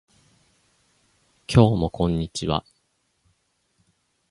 [1.47, 2.65] 今日もこんにちは